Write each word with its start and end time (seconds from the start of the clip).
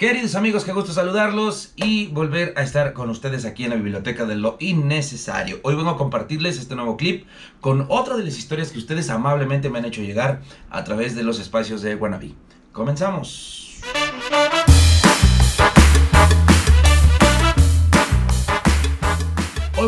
Queridos 0.00 0.34
amigos, 0.34 0.64
qué 0.64 0.72
gusto 0.72 0.94
saludarlos 0.94 1.74
y 1.76 2.06
volver 2.06 2.54
a 2.56 2.62
estar 2.62 2.94
con 2.94 3.10
ustedes 3.10 3.44
aquí 3.44 3.64
en 3.64 3.70
la 3.70 3.76
biblioteca 3.76 4.24
de 4.24 4.34
lo 4.34 4.56
innecesario. 4.58 5.60
Hoy 5.62 5.74
vengo 5.74 5.90
a 5.90 5.98
compartirles 5.98 6.58
este 6.58 6.74
nuevo 6.74 6.96
clip 6.96 7.26
con 7.60 7.84
otra 7.90 8.16
de 8.16 8.24
las 8.24 8.38
historias 8.38 8.72
que 8.72 8.78
ustedes 8.78 9.10
amablemente 9.10 9.68
me 9.68 9.78
han 9.78 9.84
hecho 9.84 10.00
llegar 10.00 10.40
a 10.70 10.84
través 10.84 11.14
de 11.14 11.22
los 11.22 11.38
espacios 11.38 11.82
de 11.82 11.96
Guanabí. 11.96 12.34
Comenzamos. 12.72 13.69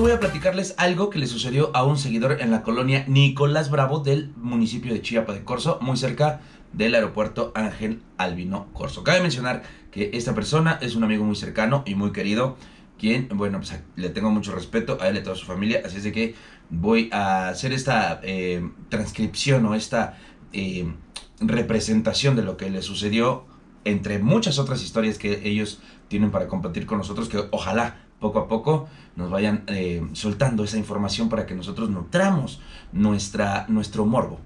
Voy 0.03 0.11
a 0.11 0.19
platicarles 0.19 0.75
algo 0.79 1.11
que 1.11 1.21
le 1.21 1.29
sucedió 1.29 1.71
a 1.77 1.85
un 1.85 1.97
seguidor 1.97 2.41
en 2.41 2.51
la 2.51 2.65
colonia 2.65 3.05
Nicolás 3.07 3.71
Bravo 3.71 4.01
del 4.01 4.33
municipio 4.35 4.93
de 4.93 5.01
Chiapa 5.01 5.33
de 5.33 5.45
Corzo, 5.45 5.79
muy 5.81 5.97
cerca 5.97 6.41
del 6.73 6.97
aeropuerto 6.97 7.53
Ángel 7.55 8.03
Albino 8.19 8.67
Corso. 8.73 9.05
Cabe 9.05 9.21
mencionar 9.21 9.63
que 9.93 10.11
esta 10.15 10.35
persona 10.35 10.77
es 10.83 10.97
un 10.97 11.05
amigo 11.05 11.25
muy 11.25 11.37
cercano 11.37 11.85
y 11.87 11.95
muy 11.95 12.11
querido, 12.11 12.57
quien, 12.99 13.29
bueno, 13.33 13.59
pues 13.59 13.81
le 13.95 14.09
tengo 14.09 14.33
mucho 14.33 14.53
respeto 14.53 14.99
a 15.01 15.07
él 15.07 15.15
y 15.15 15.19
a 15.21 15.23
toda 15.23 15.37
su 15.37 15.47
familia, 15.47 15.83
así 15.85 15.99
es 15.99 16.03
de 16.03 16.11
que 16.11 16.35
voy 16.69 17.09
a 17.13 17.51
hacer 17.51 17.73
esta 17.73 18.19
eh, 18.25 18.69
transcripción 18.89 19.65
o 19.67 19.77
esta 19.77 20.19
eh, 20.53 20.93
representación 21.39 22.35
de 22.35 22.43
lo 22.43 22.57
que 22.57 22.71
le 22.71 22.83
sucedió 22.83 23.45
entre 23.85 24.19
muchas 24.19 24.59
otras 24.59 24.83
historias 24.83 25.17
que 25.17 25.49
ellos 25.49 25.81
tienen 26.09 26.33
para 26.33 26.49
compartir 26.49 26.87
con 26.87 26.99
nosotros, 26.99 27.29
que 27.29 27.39
ojalá 27.53 28.03
poco 28.23 28.39
a 28.39 28.49
poco 28.49 28.89
nos 29.17 29.31
vayan 29.31 29.65
eh, 29.67 30.03
soltando 30.15 30.65
esa 30.65 30.79
información 30.79 31.29
para 31.29 31.45
que 31.45 31.55
nosotros 31.55 31.91
nutramos 31.91 32.61
nuestra, 32.93 33.67
nuestro 33.69 34.07
morbo. 34.07 34.41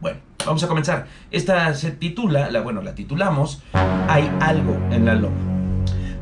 Bueno, 0.00 0.20
vamos 0.46 0.62
a 0.64 0.68
comenzar. 0.68 1.06
Esta 1.30 1.74
se 1.74 1.90
titula, 1.90 2.50
la, 2.50 2.62
bueno, 2.62 2.80
la 2.80 2.94
titulamos 2.94 3.62
Hay 3.74 4.30
algo 4.40 4.74
en 4.90 5.04
la 5.04 5.14
loma. 5.14 5.36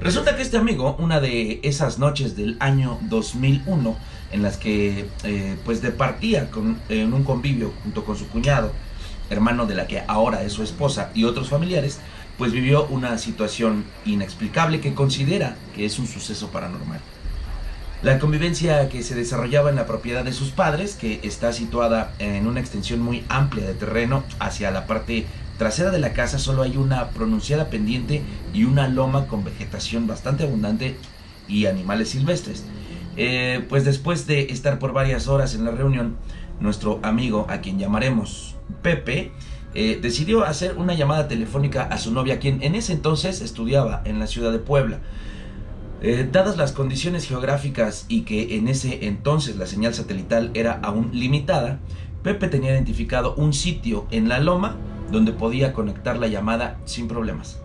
Resulta 0.01 0.37
que 0.37 0.43
este 0.43 0.57
amigo, 0.57 0.97
una 0.99 1.21
de 1.21 1.61
esas 1.63 1.99
noches 1.99 2.37
del 2.37 2.57
año 2.61 2.99
2001, 3.03 3.97
en 4.33 4.43
las 4.43 4.57
que 4.57 5.09
eh, 5.25 5.57
pues 5.65 5.83
departía 5.83 6.51
con, 6.51 6.79
en 6.89 7.13
un 7.13 7.25
convivio 7.25 7.73
junto 7.83 8.05
con 8.05 8.17
su 8.17 8.29
cuñado, 8.29 8.73
hermano 9.31 9.67
de 9.67 9.75
la 9.75 9.87
que 9.87 10.03
ahora 10.07 10.43
es 10.43 10.53
su 10.53 10.63
esposa 10.63 11.11
y 11.15 11.25
otros 11.25 11.49
familiares, 11.49 12.01
pues 12.37 12.53
vivió 12.53 12.87
una 12.87 13.19
situación 13.19 13.85
inexplicable 14.05 14.81
que 14.81 14.95
considera 14.95 15.57
que 15.75 15.85
es 15.85 15.99
un 15.99 16.07
suceso 16.07 16.51
paranormal. 16.51 17.01
La 18.01 18.21
convivencia 18.21 18.89
que 18.89 19.03
se 19.03 19.17
desarrollaba 19.17 19.71
en 19.71 19.77
la 19.77 19.87
propiedad 19.87 20.25
de 20.25 20.33
sus 20.33 20.51
padres, 20.51 20.95
que 20.95 21.19
está 21.25 21.53
situada 21.53 22.13
en 22.21 22.47
una 22.47 22.61
extensión 22.61 23.01
muy 23.01 23.25
amplia 23.29 23.67
de 23.67 23.75
terreno 23.75 24.23
hacia 24.39 24.71
la 24.71 24.87
parte 24.87 25.27
trasera 25.59 25.91
de 25.91 25.99
la 25.99 26.13
casa, 26.13 26.39
solo 26.39 26.63
hay 26.63 26.77
una 26.77 27.09
pronunciada 27.09 27.71
pendiente 27.71 28.23
y 28.55 28.63
una 28.63 28.87
loma 28.87 29.27
con 29.27 29.43
vegetación 29.43 30.07
bastante 30.07 30.45
abundante 30.45 30.97
y 31.49 31.67
animales 31.67 32.11
silvestres. 32.11 32.63
Eh, 33.17 33.67
pues 33.69 33.85
después 33.85 34.29
de 34.29 34.43
estar 34.53 34.79
por 34.79 34.93
varias 34.93 35.27
horas 35.27 35.57
en 35.57 35.65
la 35.65 35.73
reunión, 35.73 36.17
nuestro 36.61 37.01
amigo, 37.03 37.47
a 37.49 37.61
quien 37.61 37.79
llamaremos 37.79 38.57
Pepe, 38.83 39.33
eh, 39.75 39.99
decidió 40.01 40.45
hacer 40.45 40.77
una 40.77 40.95
llamada 40.95 41.29
telefónica 41.29 41.83
a 41.83 41.99
su 41.99 42.13
novia, 42.13 42.39
quien 42.39 42.63
en 42.63 42.75
ese 42.75 42.93
entonces 42.93 43.41
estudiaba 43.41 44.03
en 44.05 44.19
la 44.19 44.27
ciudad 44.27 44.51
de 44.51 44.59
Puebla. 44.59 45.01
Eh, 46.01 46.29
dadas 46.31 46.57
las 46.57 46.73
condiciones 46.73 47.27
geográficas 47.27 48.07
y 48.09 48.23
que 48.23 48.57
en 48.57 48.69
ese 48.69 49.07
entonces 49.07 49.57
la 49.57 49.67
señal 49.67 49.95
satelital 49.95 50.51
era 50.55 50.81
aún 50.83 51.11
limitada, 51.13 51.81
Pepe 52.23 52.49
tenía 52.49 52.73
identificado 52.73 53.35
un 53.35 53.53
sitio 53.53 54.07
en 54.11 54.29
la 54.29 54.39
loma 54.39 54.77
donde 55.11 55.33
podía 55.33 55.73
conectar 55.73 56.19
la 56.19 56.29
llamada 56.29 56.79
sin 56.85 57.09
problemas. 57.09 57.61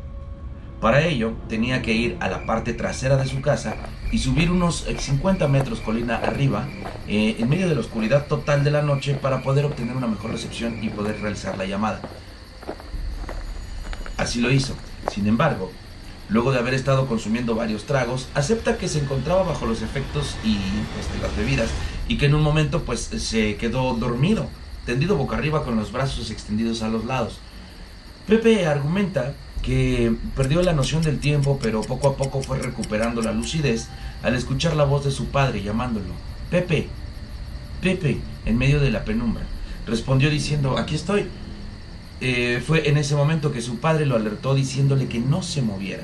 Para 0.83 1.05
ello 1.05 1.31
tenía 1.47 1.81
que 1.81 1.93
ir 1.93 2.17
a 2.19 2.27
la 2.27 2.45
parte 2.45 2.73
trasera 2.73 3.15
de 3.15 3.25
su 3.25 3.39
casa 3.39 3.75
y 4.11 4.17
subir 4.17 4.51
unos 4.51 4.85
50 4.99 5.47
metros 5.47 5.79
colina 5.79 6.17
arriba 6.17 6.67
eh, 7.07 7.37
en 7.39 7.47
medio 7.47 7.69
de 7.69 7.75
la 7.75 7.79
oscuridad 7.79 8.27
total 8.27 8.65
de 8.65 8.71
la 8.71 8.81
noche 8.81 9.13
para 9.13 9.41
poder 9.41 9.63
obtener 9.63 9.95
una 9.95 10.07
mejor 10.07 10.31
recepción 10.31 10.83
y 10.83 10.89
poder 10.89 11.21
realizar 11.21 11.57
la 11.57 11.65
llamada. 11.65 12.01
Así 14.17 14.41
lo 14.41 14.51
hizo. 14.51 14.75
Sin 15.09 15.25
embargo, 15.25 15.71
Luego 16.29 16.53
de 16.53 16.59
haber 16.59 16.73
estado 16.73 17.05
consumiendo 17.05 17.53
varios 17.53 17.83
tragos, 17.83 18.29
acepta 18.33 18.77
que 18.77 18.87
se 18.87 18.99
encontraba 18.99 19.43
bajo 19.43 19.65
los 19.65 19.81
efectos 19.81 20.37
y 20.43 20.55
de 20.55 21.21
las 21.21 21.35
bebidas 21.35 21.69
y 22.07 22.17
que 22.17 22.27
en 22.27 22.33
un 22.33 22.41
momento 22.41 22.83
pues 22.83 23.01
se 23.01 23.57
quedó 23.57 23.93
dormido, 23.93 24.47
tendido 24.85 25.17
boca 25.17 25.35
arriba 25.35 25.63
con 25.63 25.75
los 25.75 25.91
brazos 25.91 26.31
extendidos 26.31 26.81
a 26.81 26.87
los 26.87 27.03
lados. 27.05 27.39
Pepe 28.25 28.65
argumenta 28.65 29.33
que 29.63 30.13
perdió 30.35 30.61
la 30.61 30.73
noción 30.73 31.01
del 31.01 31.19
tiempo, 31.19 31.57
pero 31.61 31.81
poco 31.81 32.09
a 32.09 32.17
poco 32.17 32.43
fue 32.43 32.59
recuperando 32.59 33.21
la 33.21 33.31
lucidez 33.31 33.87
al 34.21 34.35
escuchar 34.35 34.75
la 34.75 34.83
voz 34.83 35.05
de 35.05 35.11
su 35.11 35.27
padre 35.27 35.63
llamándolo. 35.63 36.13
Pepe, 36.51 36.89
Pepe, 37.81 38.19
en 38.45 38.57
medio 38.57 38.79
de 38.79 38.91
la 38.91 39.05
penumbra. 39.05 39.43
Respondió 39.87 40.29
diciendo, 40.29 40.77
aquí 40.77 40.95
estoy. 40.95 41.25
Eh, 42.21 42.61
fue 42.65 42.87
en 42.87 42.97
ese 42.97 43.15
momento 43.15 43.51
que 43.51 43.61
su 43.61 43.77
padre 43.79 44.05
lo 44.05 44.15
alertó 44.15 44.53
diciéndole 44.53 45.07
que 45.07 45.19
no 45.19 45.41
se 45.41 45.61
moviera. 45.61 46.03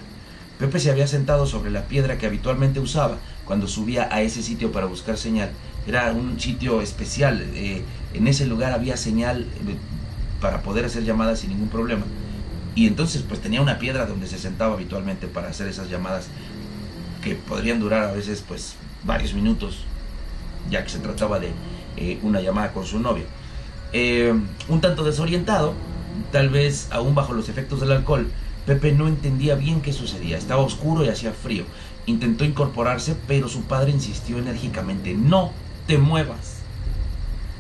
Pepe 0.58 0.80
se 0.80 0.91
había 0.91 1.08
sentado 1.08 1.46
sobre 1.46 1.72
la 1.72 1.86
piedra 1.86 2.18
que 2.18 2.26
habitualmente 2.26 2.80
usaba 2.80 3.18
cuando 3.46 3.68
subía 3.68 4.09
a 4.12 4.22
ese 4.22 4.44
sitio 4.44 4.72
para 4.72 4.86
buscar 4.86 5.18
señal. 5.18 5.52
Era 5.88 6.12
un 6.12 6.40
sitio 6.40 6.81
especial. 6.81 7.46
Eh, 7.53 7.84
en 8.14 8.28
ese 8.28 8.46
lugar 8.46 8.74
había 8.74 8.97
señal 8.97 9.44
eh, 9.44 9.76
para 10.41 10.62
poder 10.62 10.86
hacer 10.86 11.03
llamadas 11.03 11.40
sin 11.40 11.52
ningún 11.52 11.70
problema. 11.70 12.03
Y 12.79 12.88
entonces 12.88 13.25
pues 13.28 13.41
tenía 13.41 13.62
una 13.62 13.78
piedra 13.78 14.06
donde 14.06 14.25
se 14.25 14.38
sentaba 14.38 14.75
habitualmente 14.75 15.28
para 15.28 15.50
hacer 15.50 15.67
esas 15.67 15.90
llamadas 15.90 16.28
que 17.22 17.35
podrían 17.35 17.81
durar 17.81 18.03
a 18.03 18.13
veces 18.13 18.41
pues 18.47 18.75
varios 19.03 19.34
minutos, 19.34 19.84
ya 20.69 20.81
que 20.85 20.90
se 20.90 21.00
trataba 21.00 21.41
de 21.41 21.51
una 22.23 22.40
llamada 22.40 22.72
con 22.72 22.85
su 22.85 22.97
novia. 22.97 23.25
un 24.69 24.79
tanto 24.79 25.03
desorientado, 25.03 25.73
Tal 26.31 26.47
vez, 26.47 26.88
aún 26.91 27.16
bajo 27.16 27.34
los 27.34 27.50
efectos 27.50 27.81
del 27.81 27.91
alcohol, 27.91 28.31
Pepe 28.66 28.94
no 28.94 29.09
entendía 29.09 29.56
bien 29.56 29.81
qué 29.81 29.91
sucedía. 29.91 30.38
Estaba 30.38 30.61
oscuro 30.61 31.03
y 31.03 31.09
hacía 31.09 31.34
frío. 31.34 31.66
Intentó 32.06 32.46
incorporarse, 32.46 33.17
pero 33.28 33.50
su 33.50 33.63
padre 33.63 33.91
insistió 33.91 34.38
enérgicamente, 34.38 35.16
no 35.16 35.51
te 35.85 35.97
muevas. 35.97 36.59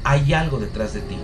Hay 0.05 0.31
algo 0.31 0.59
detrás 0.59 0.93
de 0.93 1.01
ti. 1.01 1.17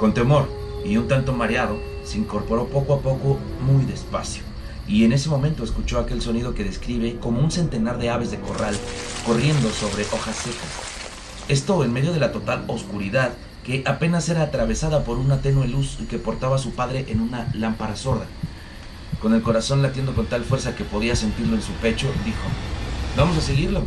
Con 0.00 0.12
temor 0.12 0.50
y 0.84 0.96
un 0.96 1.06
tanto 1.06 1.32
mareado, 1.32 1.93
se 2.04 2.18
incorporó 2.18 2.66
poco 2.66 2.94
a 2.94 3.00
poco 3.00 3.38
muy 3.60 3.84
despacio. 3.84 4.42
Y 4.86 5.04
en 5.04 5.12
ese 5.12 5.30
momento 5.30 5.64
escuchó 5.64 5.98
aquel 5.98 6.20
sonido 6.20 6.54
que 6.54 6.64
describe 6.64 7.16
como 7.16 7.40
un 7.40 7.50
centenar 7.50 7.98
de 7.98 8.10
aves 8.10 8.30
de 8.30 8.38
corral 8.38 8.76
corriendo 9.26 9.70
sobre 9.70 10.04
hojas 10.04 10.36
secas. 10.36 10.94
Esto 11.48 11.84
en 11.84 11.92
medio 11.92 12.12
de 12.12 12.20
la 12.20 12.32
total 12.32 12.64
oscuridad 12.68 13.32
que 13.64 13.82
apenas 13.86 14.28
era 14.28 14.42
atravesada 14.42 15.04
por 15.04 15.18
una 15.18 15.38
tenue 15.38 15.66
luz 15.66 15.98
que 16.08 16.18
portaba 16.18 16.58
su 16.58 16.72
padre 16.72 17.06
en 17.08 17.20
una 17.20 17.48
lámpara 17.54 17.96
sorda. 17.96 18.26
Con 19.20 19.34
el 19.34 19.42
corazón 19.42 19.80
latiendo 19.80 20.14
con 20.14 20.26
tal 20.26 20.44
fuerza 20.44 20.76
que 20.76 20.84
podía 20.84 21.16
sentirlo 21.16 21.56
en 21.56 21.62
su 21.62 21.72
pecho, 21.72 22.12
dijo, 22.24 22.42
vamos 23.16 23.38
a 23.38 23.40
seguirlo. 23.40 23.84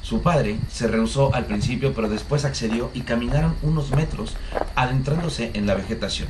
Su 0.00 0.22
padre 0.22 0.58
se 0.70 0.88
rehusó 0.88 1.34
al 1.34 1.44
principio, 1.44 1.92
pero 1.94 2.08
después 2.08 2.44
accedió 2.44 2.90
y 2.94 3.02
caminaron 3.02 3.54
unos 3.62 3.90
metros 3.90 4.36
adentrándose 4.74 5.50
en 5.54 5.66
la 5.66 5.74
vegetación. 5.74 6.28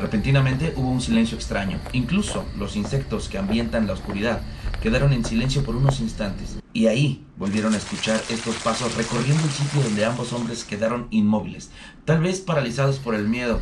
Repentinamente 0.00 0.72
hubo 0.76 0.88
un 0.88 1.02
silencio 1.02 1.36
extraño. 1.36 1.78
Incluso 1.92 2.46
los 2.56 2.74
insectos 2.74 3.28
que 3.28 3.36
ambientan 3.36 3.86
la 3.86 3.92
oscuridad 3.92 4.40
quedaron 4.82 5.12
en 5.12 5.26
silencio 5.26 5.62
por 5.62 5.76
unos 5.76 6.00
instantes. 6.00 6.58
Y 6.72 6.86
ahí 6.86 7.22
volvieron 7.36 7.74
a 7.74 7.76
escuchar 7.76 8.18
estos 8.30 8.56
pasos 8.56 8.96
recorriendo 8.96 9.44
el 9.44 9.50
sitio 9.50 9.82
donde 9.82 10.06
ambos 10.06 10.32
hombres 10.32 10.64
quedaron 10.64 11.06
inmóviles, 11.10 11.70
tal 12.06 12.20
vez 12.20 12.40
paralizados 12.40 12.98
por 12.98 13.14
el 13.14 13.28
miedo 13.28 13.60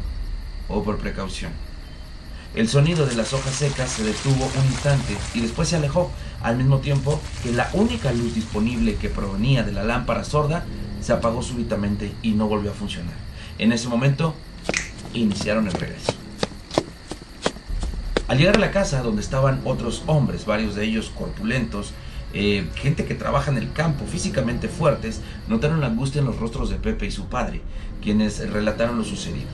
o 0.68 0.84
por 0.84 0.98
precaución. 0.98 1.50
El 2.54 2.68
sonido 2.68 3.06
de 3.06 3.16
las 3.16 3.32
hojas 3.32 3.54
secas 3.54 3.90
se 3.90 4.04
detuvo 4.04 4.50
un 4.58 4.66
instante 4.66 5.16
y 5.34 5.40
después 5.40 5.68
se 5.68 5.76
alejó, 5.76 6.10
al 6.42 6.56
mismo 6.56 6.78
tiempo 6.78 7.20
que 7.42 7.52
la 7.52 7.68
única 7.72 8.12
luz 8.12 8.34
disponible 8.34 8.94
que 8.94 9.08
provenía 9.08 9.64
de 9.64 9.72
la 9.72 9.82
lámpara 9.82 10.22
sorda 10.22 10.64
se 11.00 11.12
apagó 11.12 11.42
súbitamente 11.42 12.12
y 12.22 12.32
no 12.32 12.46
volvió 12.46 12.70
a 12.70 12.74
funcionar. 12.74 13.14
En 13.58 13.72
ese 13.72 13.88
momento 13.88 14.34
iniciaron 15.14 15.66
el 15.66 15.72
regreso. 15.72 16.17
Al 18.28 18.36
llegar 18.36 18.56
a 18.56 18.60
la 18.60 18.70
casa 18.70 19.02
donde 19.02 19.22
estaban 19.22 19.62
otros 19.64 20.02
hombres, 20.06 20.44
varios 20.44 20.74
de 20.74 20.84
ellos 20.84 21.10
corpulentos, 21.16 21.94
eh, 22.34 22.66
gente 22.74 23.06
que 23.06 23.14
trabaja 23.14 23.50
en 23.50 23.56
el 23.56 23.72
campo, 23.72 24.04
físicamente 24.04 24.68
fuertes, 24.68 25.22
notaron 25.48 25.80
la 25.80 25.86
angustia 25.86 26.18
en 26.18 26.26
los 26.26 26.38
rostros 26.38 26.68
de 26.68 26.76
Pepe 26.76 27.06
y 27.06 27.10
su 27.10 27.28
padre, 27.28 27.62
quienes 28.02 28.46
relataron 28.50 28.98
lo 28.98 29.04
sucedido. 29.04 29.48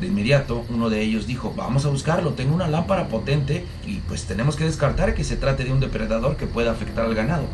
De 0.00 0.06
inmediato, 0.06 0.64
uno 0.70 0.88
de 0.88 1.02
ellos 1.02 1.26
dijo, 1.26 1.52
vamos 1.54 1.84
a 1.84 1.90
buscarlo, 1.90 2.32
tengo 2.32 2.54
una 2.54 2.66
lámpara 2.66 3.08
potente 3.08 3.66
y 3.86 3.96
pues 4.08 4.24
tenemos 4.24 4.56
que 4.56 4.64
descartar 4.64 5.14
que 5.14 5.24
se 5.24 5.36
trate 5.36 5.64
de 5.64 5.72
un 5.72 5.80
depredador 5.80 6.38
que 6.38 6.46
pueda 6.46 6.70
afectar 6.70 7.04
al 7.04 7.14
ganado. 7.14 7.44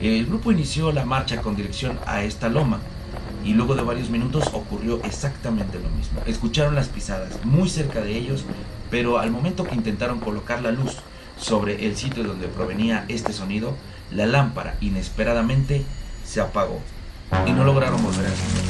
El 0.00 0.24
grupo 0.24 0.52
inició 0.52 0.90
la 0.90 1.04
marcha 1.04 1.42
con 1.42 1.54
dirección 1.54 1.98
a 2.06 2.22
esta 2.22 2.48
loma. 2.48 2.80
Y 3.44 3.54
luego 3.54 3.74
de 3.74 3.82
varios 3.82 4.10
minutos 4.10 4.50
ocurrió 4.52 5.02
exactamente 5.04 5.78
lo 5.78 5.88
mismo. 5.90 6.20
Escucharon 6.26 6.74
las 6.74 6.88
pisadas 6.88 7.44
muy 7.44 7.68
cerca 7.68 8.00
de 8.00 8.16
ellos, 8.16 8.44
pero 8.90 9.18
al 9.18 9.30
momento 9.30 9.64
que 9.64 9.74
intentaron 9.74 10.20
colocar 10.20 10.62
la 10.62 10.72
luz 10.72 10.96
sobre 11.38 11.86
el 11.86 11.96
sitio 11.96 12.24
donde 12.24 12.48
provenía 12.48 13.04
este 13.08 13.32
sonido, 13.32 13.76
la 14.10 14.26
lámpara 14.26 14.76
inesperadamente 14.80 15.84
se 16.24 16.40
apagó 16.40 16.80
y 17.46 17.52
no 17.52 17.64
lograron 17.64 18.02
volver 18.02 18.26
a 18.26 18.28
encender. 18.28 18.64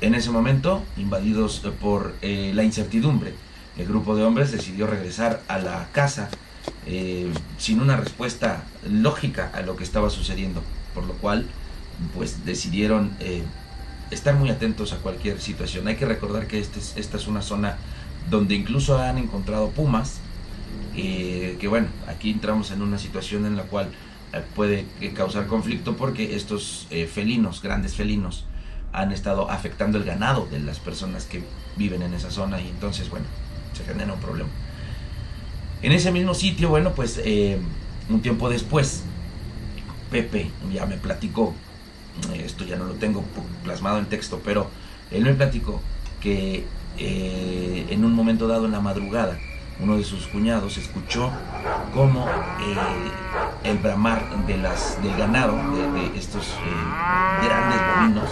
En 0.00 0.16
ese 0.16 0.30
momento, 0.30 0.82
invadidos 0.96 1.62
por 1.80 2.16
eh, 2.22 2.50
la 2.54 2.64
incertidumbre, 2.64 3.34
el 3.78 3.86
grupo 3.86 4.16
de 4.16 4.24
hombres 4.24 4.50
decidió 4.50 4.88
regresar 4.88 5.42
a 5.46 5.58
la 5.58 5.88
casa 5.92 6.28
eh, 6.86 7.32
sin 7.58 7.80
una 7.80 7.96
respuesta 7.96 8.64
lógica 8.88 9.50
a 9.54 9.62
lo 9.62 9.76
que 9.76 9.84
estaba 9.84 10.10
sucediendo, 10.10 10.62
por 10.94 11.04
lo 11.04 11.14
cual 11.14 11.46
pues 12.14 12.44
decidieron 12.44 13.16
eh, 13.20 13.42
estar 14.10 14.34
muy 14.34 14.50
atentos 14.50 14.92
a 14.92 14.98
cualquier 14.98 15.40
situación. 15.40 15.86
Hay 15.88 15.96
que 15.96 16.06
recordar 16.06 16.46
que 16.46 16.58
este 16.58 16.80
esta 17.00 17.16
es 17.16 17.26
una 17.26 17.42
zona 17.42 17.76
donde 18.30 18.54
incluso 18.54 19.00
han 19.00 19.18
encontrado 19.18 19.70
pumas, 19.70 20.20
que 20.94 21.66
bueno, 21.68 21.88
aquí 22.06 22.30
entramos 22.30 22.70
en 22.70 22.82
una 22.82 22.98
situación 22.98 23.46
en 23.46 23.56
la 23.56 23.64
cual 23.64 23.88
puede 24.54 24.86
causar 25.14 25.46
conflicto 25.46 25.96
porque 25.96 26.36
estos 26.36 26.86
felinos, 27.12 27.62
grandes 27.62 27.94
felinos, 27.94 28.44
han 28.92 29.10
estado 29.10 29.50
afectando 29.50 29.98
el 29.98 30.04
ganado 30.04 30.46
de 30.46 30.60
las 30.60 30.78
personas 30.78 31.24
que 31.24 31.42
viven 31.76 32.02
en 32.02 32.14
esa 32.14 32.30
zona 32.30 32.60
y 32.60 32.68
entonces, 32.68 33.08
bueno, 33.08 33.26
se 33.72 33.84
genera 33.84 34.12
un 34.12 34.20
problema. 34.20 34.50
En 35.82 35.90
ese 35.90 36.12
mismo 36.12 36.32
sitio, 36.34 36.68
bueno, 36.68 36.92
pues 36.92 37.20
eh, 37.24 37.58
un 38.08 38.22
tiempo 38.22 38.48
después, 38.48 39.02
Pepe 40.12 40.50
ya 40.72 40.86
me 40.86 40.96
platicó, 40.96 41.54
eh, 42.32 42.42
esto 42.46 42.64
ya 42.64 42.76
no 42.76 42.84
lo 42.84 42.94
tengo 42.94 43.24
plasmado 43.64 43.98
en 43.98 44.06
texto, 44.06 44.40
pero 44.44 44.70
él 45.10 45.24
me 45.24 45.34
platicó 45.34 45.80
que 46.20 46.64
eh, 46.98 47.86
en 47.90 48.04
un 48.04 48.14
momento 48.14 48.46
dado 48.46 48.66
en 48.66 48.72
la 48.72 48.80
madrugada, 48.80 49.38
uno 49.80 49.96
de 49.96 50.04
sus 50.04 50.28
cuñados 50.28 50.78
escuchó 50.78 51.32
cómo 51.92 52.28
el 53.64 53.78
bramar 53.78 54.46
de 54.46 54.58
las, 54.58 55.02
del 55.02 55.16
ganado, 55.16 55.56
de, 55.74 56.16
estos 56.16 56.46
grandes 57.42 57.80
bovinos, 57.96 58.30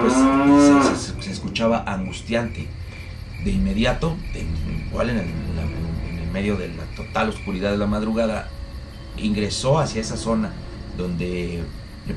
pues 0.00 1.24
se, 1.24 1.30
escuchaba 1.30 1.84
angustiante. 1.86 2.66
De 3.44 3.50
inmediato, 3.50 4.16
igual 4.88 5.10
en 5.10 5.18
el, 5.18 5.26
medio 6.32 6.56
de 6.56 6.68
la 6.68 6.84
total 6.96 7.28
oscuridad 7.28 7.72
de 7.72 7.76
la 7.76 7.86
madrugada, 7.86 8.48
ingresó 9.18 9.78
hacia 9.78 10.00
esa 10.00 10.16
zona 10.16 10.50
donde 10.96 11.62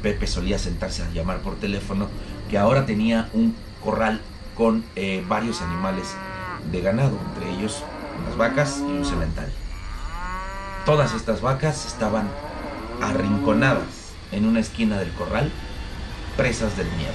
Pepe 0.01 0.25
solía 0.25 0.57
sentarse 0.57 1.03
a 1.03 1.11
llamar 1.11 1.39
por 1.39 1.55
teléfono, 1.55 2.07
que 2.49 2.57
ahora 2.57 2.85
tenía 2.85 3.29
un 3.33 3.53
corral 3.83 4.21
con 4.55 4.85
eh, 4.95 5.21
varios 5.27 5.61
animales 5.61 6.15
de 6.71 6.79
ganado, 6.79 7.19
entre 7.33 7.51
ellos 7.51 7.83
unas 8.23 8.37
vacas 8.37 8.79
y 8.79 8.91
un 8.91 9.05
cemental. 9.05 9.51
Todas 10.85 11.13
estas 11.13 11.41
vacas 11.41 11.85
estaban 11.85 12.29
arrinconadas 13.01 14.13
en 14.31 14.45
una 14.45 14.59
esquina 14.59 14.97
del 14.97 15.11
corral 15.11 15.51
presas 16.37 16.77
del 16.77 16.87
miedo. 16.91 17.13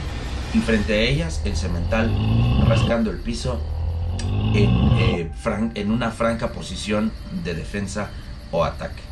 Y 0.52 0.58
frente 0.58 0.94
a 0.94 1.00
ellas, 1.00 1.42
el 1.44 1.56
cemental 1.56 2.10
rascando 2.66 3.10
el 3.10 3.18
piso 3.18 3.60
en, 4.54 4.70
eh, 4.98 5.30
en 5.74 5.90
una 5.90 6.10
franca 6.10 6.52
posición 6.52 7.12
de 7.44 7.54
defensa 7.54 8.10
o 8.50 8.64
ataque. 8.64 9.02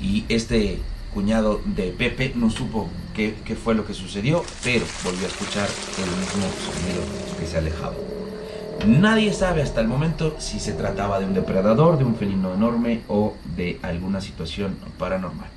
Y 0.00 0.24
este 0.28 0.80
cuñado 1.12 1.60
de 1.64 1.90
Pepe 1.90 2.32
no 2.34 2.50
supo 2.50 2.88
qué, 3.14 3.34
qué, 3.44 3.56
fue 3.56 3.74
lo 3.74 3.86
que 3.86 3.94
sucedió, 3.94 4.44
pero 4.62 4.84
volvió 5.04 5.24
a 5.24 5.28
escuchar 5.28 5.68
el 5.98 6.10
mismo 6.20 6.48
sonido 6.64 7.02
que 7.38 7.46
se 7.46 7.58
alejaba. 7.58 7.94
Nadie 8.86 9.32
sabe 9.32 9.62
hasta 9.62 9.80
el 9.80 9.88
momento 9.88 10.36
si 10.38 10.60
se 10.60 10.72
trataba 10.72 11.18
de 11.18 11.26
un 11.26 11.34
depredador, 11.34 11.98
de 11.98 12.04
un 12.04 12.14
felino 12.14 12.54
enorme 12.54 13.02
o 13.08 13.34
de 13.56 13.80
alguna 13.82 14.20
situación 14.20 14.76
paranormal. 14.98 15.48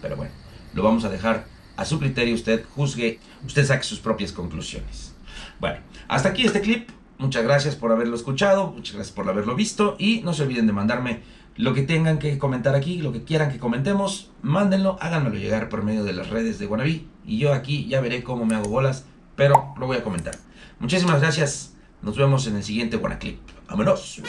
Pero 0.00 0.16
bueno, 0.16 0.32
lo 0.72 0.82
vamos 0.82 1.04
a 1.04 1.10
dejar 1.10 1.44
a 1.76 1.84
su 1.84 1.98
criterio 1.98 2.34
usted 2.34 2.64
juzgue, 2.74 3.18
usted 3.46 3.66
saque 3.66 3.84
sus 3.84 3.98
propias 3.98 4.32
conclusiones. 4.32 5.14
Bueno, 5.60 5.78
hasta 6.08 6.30
aquí 6.30 6.44
este 6.44 6.60
clip. 6.60 6.88
Muchas 7.22 7.44
gracias 7.44 7.76
por 7.76 7.92
haberlo 7.92 8.16
escuchado, 8.16 8.72
muchas 8.72 8.96
gracias 8.96 9.14
por 9.14 9.28
haberlo 9.28 9.54
visto 9.54 9.94
y 9.96 10.22
no 10.24 10.34
se 10.34 10.42
olviden 10.42 10.66
de 10.66 10.72
mandarme 10.72 11.20
lo 11.54 11.72
que 11.72 11.82
tengan 11.82 12.18
que 12.18 12.36
comentar 12.36 12.74
aquí, 12.74 12.98
lo 12.98 13.12
que 13.12 13.22
quieran 13.22 13.52
que 13.52 13.60
comentemos, 13.60 14.32
mándenlo, 14.42 14.98
háganmelo 15.00 15.36
llegar 15.36 15.68
por 15.68 15.84
medio 15.84 16.02
de 16.02 16.14
las 16.14 16.30
redes 16.30 16.58
de 16.58 16.66
Guanabí 16.66 17.06
y 17.24 17.38
yo 17.38 17.54
aquí 17.54 17.86
ya 17.86 18.00
veré 18.00 18.24
cómo 18.24 18.44
me 18.44 18.56
hago 18.56 18.68
bolas, 18.68 19.06
pero 19.36 19.72
lo 19.78 19.86
voy 19.86 19.98
a 19.98 20.02
comentar. 20.02 20.34
Muchísimas 20.80 21.20
gracias, 21.20 21.76
nos 22.02 22.16
vemos 22.16 22.48
en 22.48 22.56
el 22.56 22.64
siguiente 22.64 22.96
Guanaclip. 22.96 23.38
¡Vámonos! 23.68 24.20